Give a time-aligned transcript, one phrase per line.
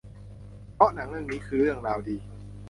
[0.75, 2.17] เพราะหนังเรื่องนี้คือเรื่องราวดี